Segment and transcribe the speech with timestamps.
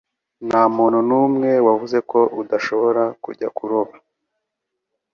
[0.47, 3.93] Ntamuntu numwe wavuze ko udashobora kujya kuroba